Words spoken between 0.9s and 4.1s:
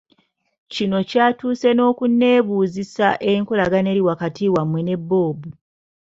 ky’atuuse n’okunneebuuzisa enkolagana eri